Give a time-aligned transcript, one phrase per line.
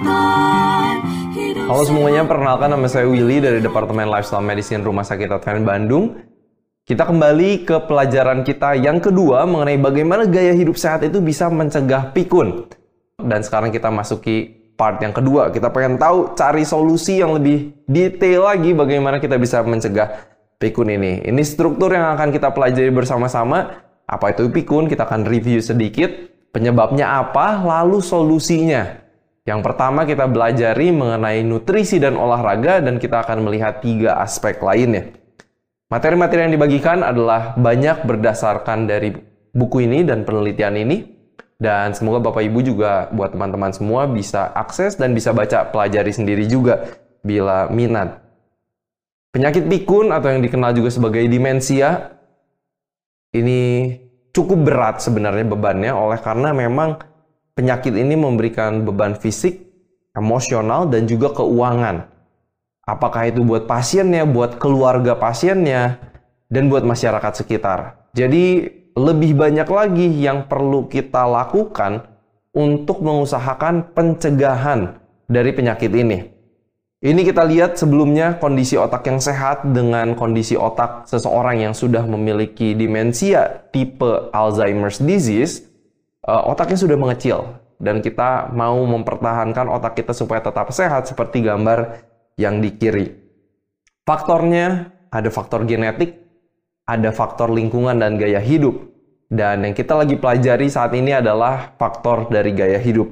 [0.00, 6.16] Halo semuanya, perkenalkan nama saya Willy dari Departemen Lifestyle Medicine Rumah Sakit Advent Bandung.
[6.88, 12.16] Kita kembali ke pelajaran kita yang kedua mengenai bagaimana gaya hidup sehat itu bisa mencegah
[12.16, 12.64] pikun.
[13.20, 15.52] Dan sekarang kita masuki part yang kedua.
[15.52, 21.28] Kita pengen tahu cari solusi yang lebih detail lagi bagaimana kita bisa mencegah pikun ini.
[21.28, 23.84] Ini struktur yang akan kita pelajari bersama-sama.
[24.08, 24.88] Apa itu pikun?
[24.88, 26.08] Kita akan review sedikit.
[26.50, 27.60] Penyebabnya apa?
[27.62, 28.99] Lalu solusinya.
[29.50, 35.10] Yang pertama kita belajari mengenai nutrisi dan olahraga dan kita akan melihat tiga aspek lainnya.
[35.90, 39.10] Materi-materi yang dibagikan adalah banyak berdasarkan dari
[39.50, 41.18] buku ini dan penelitian ini.
[41.60, 46.46] Dan semoga Bapak Ibu juga buat teman-teman semua bisa akses dan bisa baca pelajari sendiri
[46.46, 46.86] juga
[47.20, 48.22] bila minat.
[49.34, 52.16] Penyakit pikun atau yang dikenal juga sebagai demensia
[53.34, 53.92] ini
[54.30, 57.09] cukup berat sebenarnya bebannya oleh karena memang
[57.60, 59.68] penyakit ini memberikan beban fisik,
[60.16, 62.08] emosional, dan juga keuangan.
[62.88, 66.00] Apakah itu buat pasiennya, buat keluarga pasiennya,
[66.48, 68.08] dan buat masyarakat sekitar.
[68.16, 68.64] Jadi
[68.96, 72.08] lebih banyak lagi yang perlu kita lakukan
[72.56, 74.98] untuk mengusahakan pencegahan
[75.30, 76.18] dari penyakit ini.
[77.00, 82.76] Ini kita lihat sebelumnya kondisi otak yang sehat dengan kondisi otak seseorang yang sudah memiliki
[82.76, 85.69] demensia tipe Alzheimer's disease,
[86.30, 92.06] eh, otaknya sudah mengecil dan kita mau mempertahankan otak kita supaya tetap sehat seperti gambar
[92.38, 93.08] yang di kiri.
[94.04, 96.20] Faktornya ada faktor genetik,
[96.86, 98.92] ada faktor lingkungan dan gaya hidup.
[99.30, 103.06] Dan yang kita lagi pelajari saat ini adalah faktor dari gaya hidup.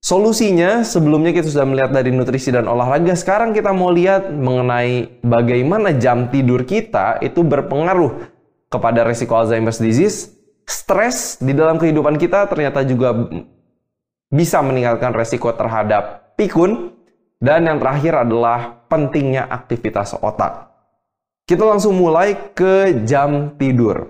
[0.00, 3.12] Solusinya, sebelumnya kita sudah melihat dari nutrisi dan olahraga.
[3.18, 8.30] Sekarang kita mau lihat mengenai bagaimana jam tidur kita itu berpengaruh
[8.70, 10.35] kepada resiko Alzheimer's disease.
[10.66, 13.14] Stres di dalam kehidupan kita ternyata juga
[14.28, 16.92] bisa meningkatkan resiko terhadap pikun.
[17.36, 20.72] Dan yang terakhir adalah pentingnya aktivitas otak.
[21.44, 24.08] Kita langsung mulai ke jam tidur.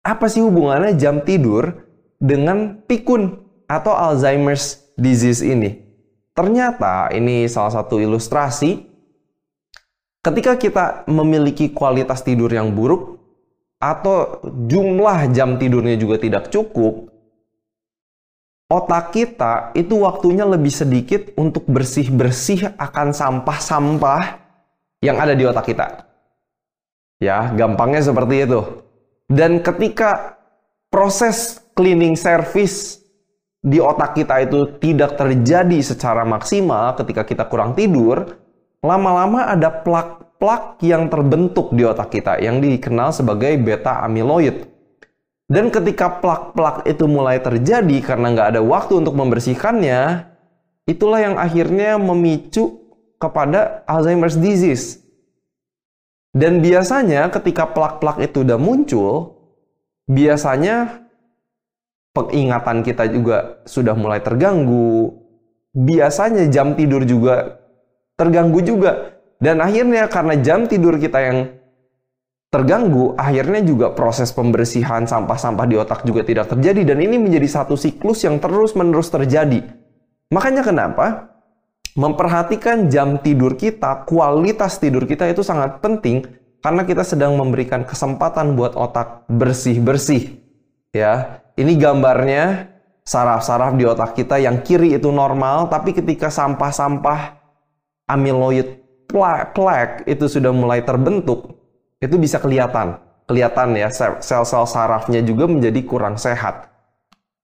[0.00, 1.84] Apa sih hubungannya jam tidur
[2.16, 5.84] dengan pikun atau Alzheimer's disease ini?
[6.32, 8.88] Ternyata ini salah satu ilustrasi
[10.24, 13.17] ketika kita memiliki kualitas tidur yang buruk
[13.78, 17.08] atau jumlah jam tidurnya juga tidak cukup,
[18.68, 24.22] otak kita itu waktunya lebih sedikit untuk bersih-bersih akan sampah-sampah
[25.00, 25.86] yang ada di otak kita.
[27.18, 28.60] Ya, gampangnya seperti itu.
[29.26, 30.38] Dan ketika
[30.90, 33.02] proses cleaning service
[33.58, 38.38] di otak kita itu tidak terjadi secara maksimal ketika kita kurang tidur,
[38.82, 39.70] lama-lama ada
[40.38, 44.70] plak-plak yang terbentuk di otak kita yang dikenal sebagai beta amyloid.
[45.50, 50.30] Dan ketika plak-plak itu mulai terjadi karena nggak ada waktu untuk membersihkannya,
[50.86, 52.86] itulah yang akhirnya memicu
[53.18, 55.02] kepada Alzheimer's disease.
[56.30, 59.42] Dan biasanya ketika plak-plak itu udah muncul,
[60.06, 61.02] biasanya
[62.14, 65.18] pengingatan kita juga sudah mulai terganggu.
[65.74, 67.58] Biasanya jam tidur juga
[68.14, 69.17] terganggu juga.
[69.38, 71.38] Dan akhirnya karena jam tidur kita yang
[72.50, 77.78] terganggu, akhirnya juga proses pembersihan sampah-sampah di otak juga tidak terjadi dan ini menjadi satu
[77.78, 79.62] siklus yang terus-menerus terjadi.
[80.34, 81.38] Makanya kenapa
[81.94, 86.26] memperhatikan jam tidur kita, kualitas tidur kita itu sangat penting
[86.58, 90.42] karena kita sedang memberikan kesempatan buat otak bersih-bersih.
[90.90, 92.74] Ya, ini gambarnya
[93.06, 97.38] saraf-saraf di otak kita yang kiri itu normal, tapi ketika sampah-sampah
[98.08, 98.77] amyloid
[99.08, 101.56] plaque itu sudah mulai terbentuk,
[101.98, 103.00] itu bisa kelihatan.
[103.28, 106.68] Kelihatan ya, sel-sel sarafnya juga menjadi kurang sehat.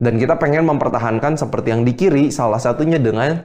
[0.00, 3.44] Dan kita pengen mempertahankan seperti yang di kiri, salah satunya dengan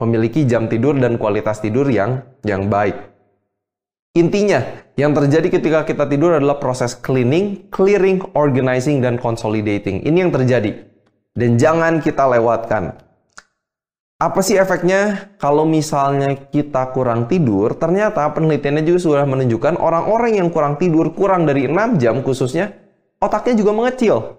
[0.00, 2.96] memiliki jam tidur dan kualitas tidur yang yang baik.
[4.16, 4.64] Intinya,
[4.96, 10.02] yang terjadi ketika kita tidur adalah proses cleaning, clearing, organizing, dan consolidating.
[10.02, 10.72] Ini yang terjadi.
[11.30, 12.98] Dan jangan kita lewatkan.
[14.20, 17.72] Apa sih efeknya kalau misalnya kita kurang tidur?
[17.72, 22.68] Ternyata penelitiannya juga sudah menunjukkan orang-orang yang kurang tidur kurang dari 6 jam khususnya,
[23.16, 24.36] otaknya juga mengecil.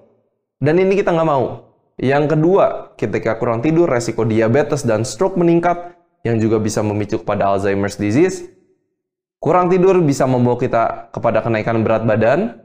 [0.61, 1.73] Dan ini kita nggak mau.
[1.97, 7.49] Yang kedua, ketika kurang tidur, resiko diabetes dan stroke meningkat, yang juga bisa memicu kepada
[7.49, 8.53] Alzheimer's disease.
[9.41, 12.61] Kurang tidur bisa membawa kita kepada kenaikan berat badan.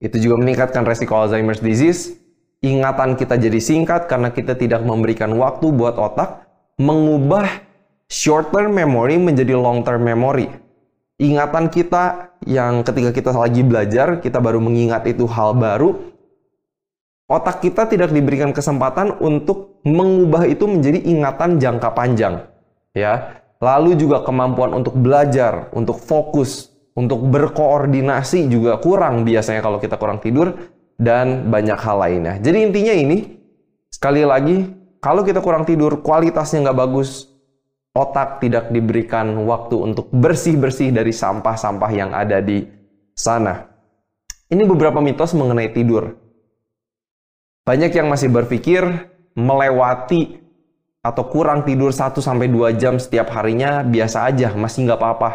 [0.00, 2.16] Itu juga meningkatkan resiko Alzheimer's disease.
[2.62, 6.46] Ingatan kita jadi singkat karena kita tidak memberikan waktu buat otak
[6.78, 7.66] mengubah
[8.06, 10.46] short term memory menjadi long term memory.
[11.18, 16.14] Ingatan kita yang ketika kita lagi belajar, kita baru mengingat itu hal baru,
[17.26, 22.46] otak kita tidak diberikan kesempatan untuk mengubah itu menjadi ingatan jangka panjang.
[22.94, 23.42] Ya.
[23.62, 30.20] Lalu juga kemampuan untuk belajar, untuk fokus, untuk berkoordinasi juga kurang biasanya kalau kita kurang
[30.20, 32.34] tidur dan banyak hal lainnya.
[32.40, 33.18] Jadi intinya ini,
[33.88, 34.68] sekali lagi,
[35.02, 37.26] kalau kita kurang tidur, kualitasnya nggak bagus,
[37.92, 42.64] otak tidak diberikan waktu untuk bersih-bersih dari sampah-sampah yang ada di
[43.12, 43.68] sana.
[44.48, 46.16] Ini beberapa mitos mengenai tidur.
[47.62, 48.84] Banyak yang masih berpikir
[49.32, 50.42] melewati
[51.02, 55.30] atau kurang tidur 1 sampai 2 jam setiap harinya biasa aja, masih nggak apa-apa.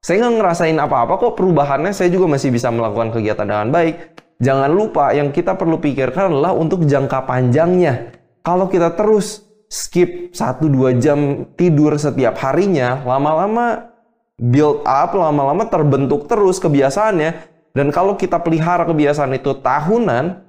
[0.00, 3.96] Saya nggak ngerasain apa-apa kok perubahannya, saya juga masih bisa melakukan kegiatan dengan baik.
[4.40, 8.16] Jangan lupa yang kita perlu pikirkan adalah untuk jangka panjangnya.
[8.40, 13.92] Kalau kita terus skip 1-2 jam tidur setiap harinya, lama-lama
[14.40, 17.52] build up, lama-lama terbentuk terus kebiasaannya.
[17.76, 20.40] Dan kalau kita pelihara kebiasaan itu tahunan,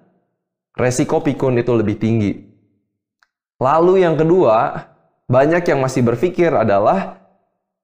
[0.80, 2.32] resiko pikun itu lebih tinggi.
[3.60, 4.88] Lalu yang kedua,
[5.28, 7.22] banyak yang masih berpikir adalah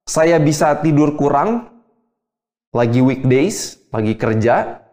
[0.08, 1.70] saya bisa tidur kurang
[2.72, 4.87] lagi weekdays, lagi kerja,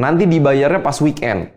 [0.00, 1.52] nanti dibayarnya pas weekend.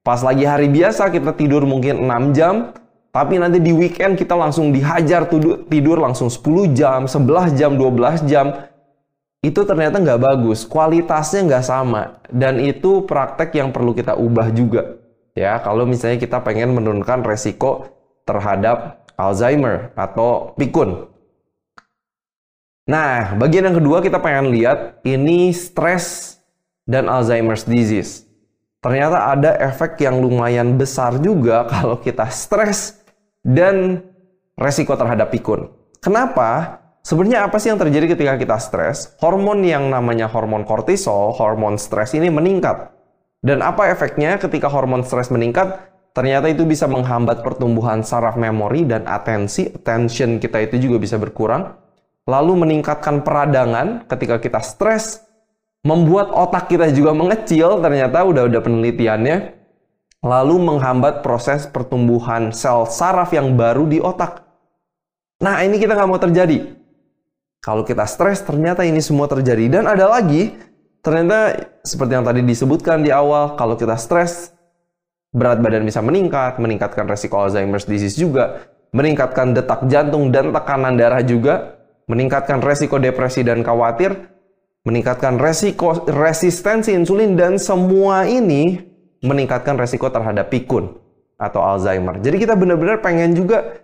[0.00, 2.72] Pas lagi hari biasa kita tidur mungkin 6 jam,
[3.12, 5.28] tapi nanti di weekend kita langsung dihajar
[5.68, 8.66] tidur langsung 10 jam, 11 jam, 12 jam.
[9.44, 12.18] Itu ternyata nggak bagus, kualitasnya nggak sama.
[12.32, 15.02] Dan itu praktek yang perlu kita ubah juga
[15.32, 17.88] ya kalau misalnya kita pengen menurunkan resiko
[18.28, 21.08] terhadap Alzheimer atau pikun.
[22.88, 26.36] Nah, bagian yang kedua kita pengen lihat ini stres
[26.86, 28.26] dan Alzheimer's disease.
[28.82, 32.98] Ternyata ada efek yang lumayan besar juga kalau kita stres
[33.46, 34.02] dan
[34.58, 35.70] resiko terhadap pikun.
[36.02, 36.82] Kenapa?
[37.02, 39.18] Sebenarnya apa sih yang terjadi ketika kita stres?
[39.18, 42.94] Hormon yang namanya hormon kortisol, hormon stres ini meningkat.
[43.42, 45.90] Dan apa efeknya ketika hormon stres meningkat?
[46.14, 51.74] Ternyata itu bisa menghambat pertumbuhan saraf memori dan atensi, attention kita itu juga bisa berkurang.
[52.28, 55.26] Lalu meningkatkan peradangan ketika kita stres,
[55.82, 59.62] membuat otak kita juga mengecil, ternyata udah-udah penelitiannya.
[60.22, 64.46] Lalu menghambat proses pertumbuhan sel saraf yang baru di otak.
[65.42, 66.78] Nah ini kita nggak mau terjadi.
[67.58, 69.66] Kalau kita stres, ternyata ini semua terjadi.
[69.66, 70.54] Dan ada lagi,
[71.02, 74.54] ternyata seperti yang tadi disebutkan di awal, kalau kita stres,
[75.34, 81.22] berat badan bisa meningkat, meningkatkan resiko Alzheimer's disease juga, meningkatkan detak jantung dan tekanan darah
[81.22, 84.31] juga, meningkatkan resiko depresi dan khawatir,
[84.82, 88.82] meningkatkan resiko resistensi insulin dan semua ini
[89.22, 90.98] meningkatkan resiko terhadap pikun
[91.38, 92.18] atau Alzheimer.
[92.18, 93.82] Jadi kita benar-benar pengen juga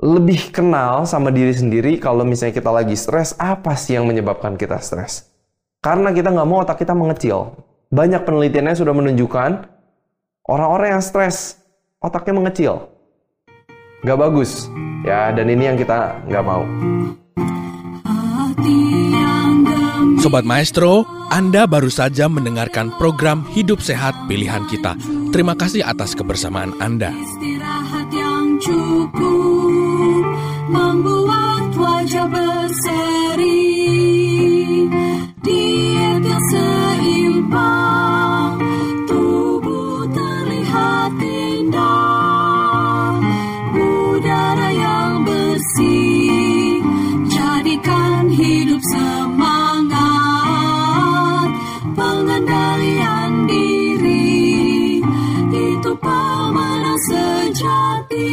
[0.00, 4.80] lebih kenal sama diri sendiri kalau misalnya kita lagi stres, apa sih yang menyebabkan kita
[4.80, 5.30] stres?
[5.84, 7.60] Karena kita nggak mau otak kita mengecil.
[7.92, 9.50] Banyak penelitiannya sudah menunjukkan
[10.48, 11.60] orang-orang yang stres,
[12.00, 12.74] otaknya mengecil.
[14.02, 14.66] Nggak bagus.
[15.04, 16.64] Ya, dan ini yang kita nggak mau.
[20.24, 24.96] Sobat Maestro, Anda baru saja mendengarkan program Hidup Sehat Pilihan Kita.
[25.28, 27.12] Terima kasih atas kebersamaan Anda.
[27.12, 30.24] Istirahat yang cukup
[30.72, 33.68] membuat wajah berseri.
[35.44, 37.93] Diet yang seimbang,
[57.64, 58.28] sejati,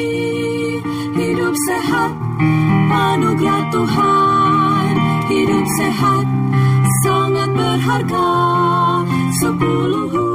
[1.16, 2.12] hidup sehat,
[2.92, 4.92] anugerah Tuhan,
[5.32, 6.26] hidup sehat
[7.08, 8.32] sangat berharga
[9.40, 10.31] sepuluh